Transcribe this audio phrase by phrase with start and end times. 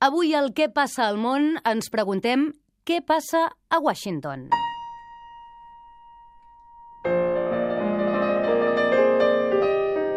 [0.00, 2.46] Avui al Què passa al món ens preguntem
[2.88, 4.46] què passa a Washington.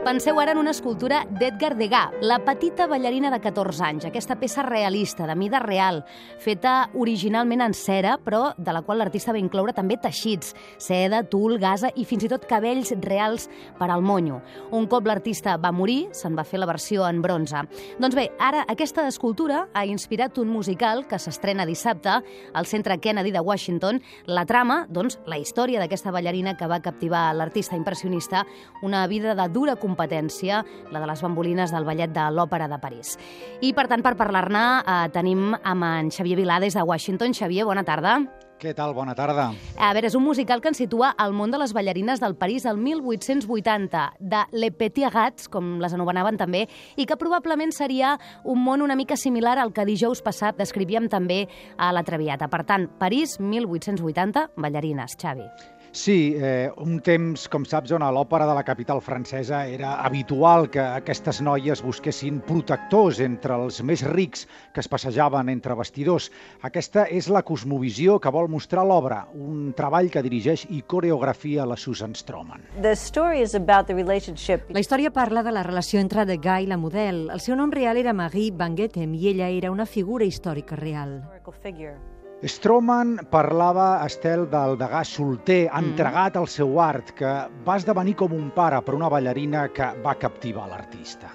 [0.00, 4.62] Penseu ara en una escultura d'Edgar Degas, la petita ballarina de 14 anys, aquesta peça
[4.64, 5.98] realista, de mida real,
[6.40, 11.58] feta originalment en cera, però de la qual l'artista va incloure també teixits, seda, tul,
[11.60, 13.44] gasa i fins i tot cabells reals
[13.76, 14.38] per al monyo.
[14.72, 17.60] Un cop l'artista va morir, se'n va fer la versió en bronze.
[18.00, 22.16] Doncs bé, ara aquesta escultura ha inspirat un musical que s'estrena dissabte
[22.54, 24.00] al Centre Kennedy de Washington.
[24.24, 28.46] La trama, doncs, la història d'aquesta ballarina que va captivar l'artista impressionista,
[28.80, 32.78] una vida de dura companyia competència, la de les bambolines del ballet de l'Òpera de
[32.82, 33.16] París.
[33.60, 37.34] I, per tant, per parlar-ne, eh, tenim amb en Xavier Vilà des de Washington.
[37.34, 38.20] Xavier, bona tarda.
[38.60, 38.92] Què tal?
[38.92, 39.46] Bona tarda.
[39.80, 42.66] A veure, és un musical que ens situa al món de les ballarines del París
[42.68, 46.66] del 1880, de Le Petit Gats, com les anomenaven també,
[47.00, 51.46] i que probablement seria un món una mica similar al que dijous passat descrivíem també
[51.78, 52.52] a la Traviata.
[52.52, 55.16] Per tant, París, 1880, ballarines.
[55.16, 55.48] Xavi.
[55.92, 60.68] Sí, eh, un temps, com saps, on a l'òpera de la capital francesa era habitual
[60.70, 66.28] que aquestes noies busquessin protectors entre els més rics que es passejaven entre vestidors.
[66.62, 71.76] Aquesta és la cosmovisió que vol mostrar l'obra, un treball que dirigeix i coreografia la
[71.76, 72.62] Susan Stroman.
[72.80, 74.70] The story is about the relationship.
[74.70, 77.26] La història parla de la relació entre The Guy i la model.
[77.34, 81.18] El seu nom real era Marie Van Getem i ella era una figura històrica real.
[81.60, 82.09] figure.
[82.48, 87.34] Stroman parlava, Estel, del degà solter, entregat al seu art, que
[87.66, 91.34] va esdevenir com un pare per una ballarina que va captivar l'artista.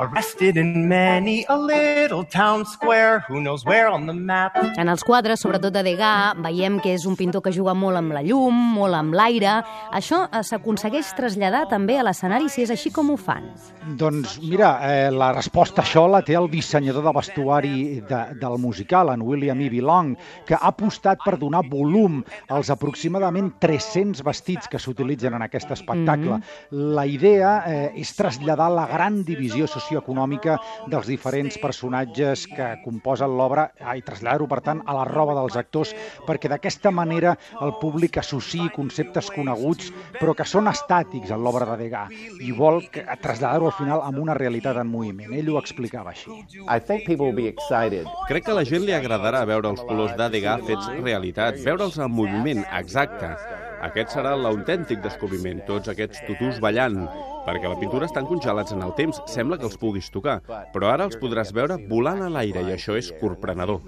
[0.00, 4.56] Arrested in many a little town square, who knows where on the map.
[4.80, 8.14] En els quadres, sobretot de Degas, veiem que és un pintor que juga molt amb
[8.16, 9.58] la llum, molt amb l'aire.
[9.92, 13.50] Això eh, s'aconsegueix traslladar també a l'escenari si és així com ho fan.
[14.00, 17.76] Doncs mira, eh, la resposta a això la té el dissenyador de vestuari
[18.08, 19.68] de, del musical, en William E.
[19.84, 20.16] Long,
[20.48, 26.38] que ha apostat per donar volum als aproximadament 300 vestits que s'utilitzen en aquest espectacle.
[26.38, 26.88] Mm -hmm.
[26.96, 30.56] La idea eh, és traslladar la gran divisió socioeconòmica
[30.90, 35.92] dels diferents personatges que composen l'obra i traslladar-ho, per tant, a la roba dels actors,
[36.26, 41.78] perquè d'aquesta manera el públic associï conceptes coneguts però que són estàtics en l'obra de
[41.80, 42.14] Degas
[42.44, 42.82] i vol
[43.22, 45.32] traslladar-ho al final amb una realitat en moviment.
[45.34, 46.30] Ell ho explicava així.
[46.68, 48.06] I think people will be excited.
[48.28, 51.98] Crec que a la gent li agradarà veure els colors de Degas fets realitat, veure'ls
[51.98, 53.34] en moviment, exacte.
[53.80, 56.98] Aquest serà l'autèntic descobriment, tots aquests tutus ballant
[57.46, 60.40] perquè la pintura estan congelats en el temps, sembla que els puguis tocar,
[60.74, 63.80] però ara els podràs veure volant a l'aire i això és corprenedor.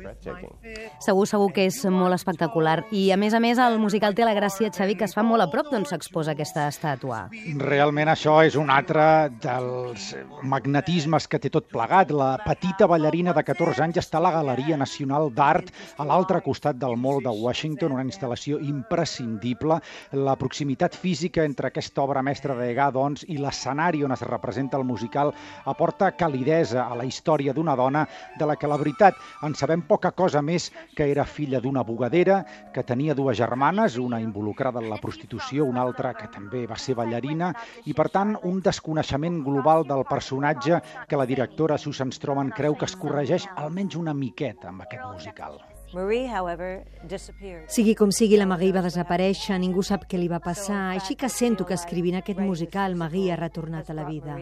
[1.02, 2.82] Segur, segur que és molt espectacular.
[2.90, 5.44] I, a més a més, el musical té la gràcia, Xavi, que es fa molt
[5.44, 7.24] a prop d'on s'exposa aquesta estàtua.
[7.62, 9.04] Realment això és un altre
[9.42, 10.12] dels
[10.42, 12.12] magnetismes que té tot plegat.
[12.14, 16.78] La petita ballarina de 14 anys està a la Galeria Nacional d'Art a l'altre costat
[16.80, 19.80] del Mall de Washington, una instal·lació imprescindible.
[20.16, 24.78] La proximitat física entre aquesta obra mestra de Degas, doncs, i l'escenari on es representa
[24.78, 25.32] el musical
[25.66, 28.06] aporta calidesa a la història d'una dona
[28.38, 32.42] de la que la veritat en sabem poca cosa més que era filla d'una bugadera,
[32.72, 36.96] que tenia dues germanes, una involucrada en la prostitució, una altra que també va ser
[36.98, 37.52] ballarina,
[37.84, 42.88] i per tant un desconeixement global del personatge que la directora Susan Stroman creu que
[42.90, 45.60] es corregeix almenys una miqueta amb aquest musical.
[45.94, 47.68] Marie, however, disappeared.
[47.68, 51.28] Sigui com sigui, la Marie va desaparèixer, ningú sap què li va passar, així que
[51.28, 54.36] sento que escrivint aquest musical Marie ha retornat a la vida.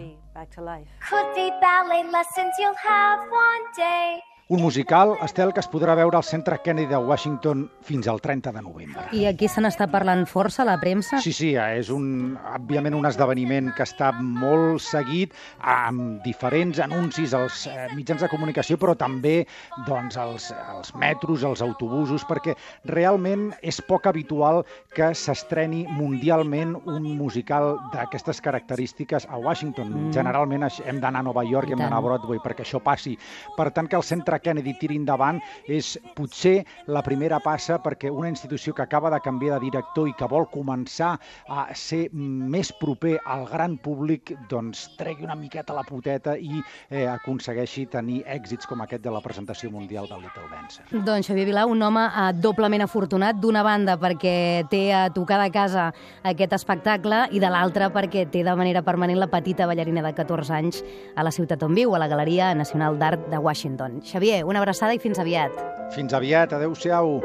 [1.11, 4.30] Could be ballet lessons you'll have one day.
[4.51, 8.51] Un musical, Estel, que es podrà veure al Centre Kennedy de Washington fins al 30
[8.51, 9.05] de novembre.
[9.15, 11.21] I aquí se n'està parlant força, la premsa?
[11.23, 17.61] Sí, sí, és un, òbviament un esdeveniment que està molt seguit amb diferents anuncis als
[17.71, 19.45] eh, mitjans de comunicació, però també
[19.87, 22.57] doncs, als, als metros, als autobusos, perquè
[22.91, 24.65] realment és poc habitual
[24.99, 29.95] que s'estreni mundialment un musical d'aquestes característiques a Washington.
[29.95, 30.19] Mm.
[30.19, 33.15] Generalment hem d'anar a Nova York i hem d'anar a Broadway perquè això passi.
[33.55, 36.61] Per tant, que el Centre Kennedy tiri endavant és potser
[36.91, 40.47] la primera passa perquè una institució que acaba de canviar de director i que vol
[40.51, 41.17] començar
[41.49, 47.07] a ser més proper al gran públic doncs tregui una miqueta la poteta i eh,
[47.09, 50.87] aconsegueixi tenir èxits com aquest de la presentació mundial del Little Dancer.
[50.91, 55.51] Doncs Xavier Vilà, un home eh, doblement afortunat, d'una banda perquè té a tocar de
[55.55, 55.91] casa
[56.27, 60.57] aquest espectacle i de l'altra perquè té de manera permanent la petita ballarina de 14
[60.57, 60.83] anys
[61.17, 64.01] a la ciutat on viu, a la Galeria Nacional d'Art de Washington.
[64.31, 65.57] Xavier, una abraçada i fins aviat.
[65.91, 67.19] Fins aviat, adeu-siau.